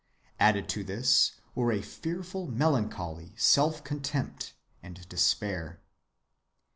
Added 0.39 0.67
to 0.69 0.83
this 0.83 1.33
were 1.53 1.71
a 1.71 1.83
fearful 1.83 2.47
melancholy 2.47 3.35
self‐contempt 3.37 4.53
and 4.81 5.07
despair. 5.07 5.79